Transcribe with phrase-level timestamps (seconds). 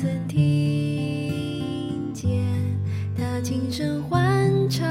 [0.00, 2.30] 曾听见
[3.16, 4.86] 他轻声欢唱？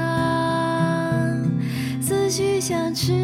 [1.98, 3.17] 思绪像翅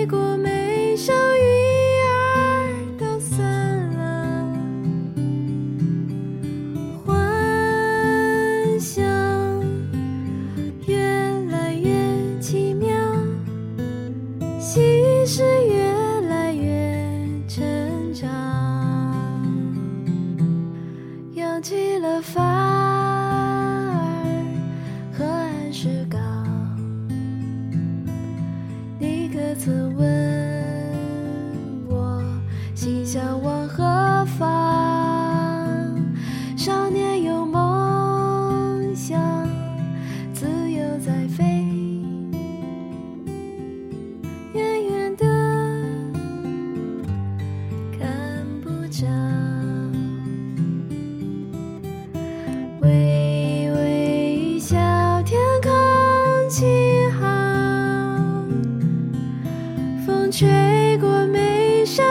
[0.00, 1.42] 吹过眉梢，云
[2.06, 3.38] 儿都散
[3.92, 4.48] 了，
[7.04, 9.04] 幻想
[10.86, 10.96] 越
[11.50, 11.92] 来越
[12.40, 12.88] 奇妙。
[14.58, 14.80] 心
[15.26, 15.92] 是越
[16.30, 17.06] 来越
[17.46, 17.62] 成
[18.14, 18.26] 长，
[21.34, 22.40] 扬起了发
[29.54, 30.06] 曾问
[31.88, 32.22] 我
[32.74, 34.48] 心向往何方？
[36.56, 39.20] 少年有梦想，
[40.32, 41.59] 自由在飞。
[60.30, 62.04] 吹过眉梢，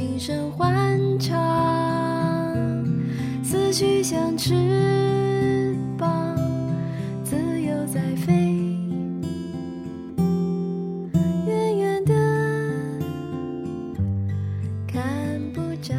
[0.00, 1.36] 它轻声欢唱？
[3.44, 6.34] 思绪像翅膀，
[7.22, 8.32] 自由在飞。
[11.46, 12.14] 远远的
[14.88, 15.94] 看不着。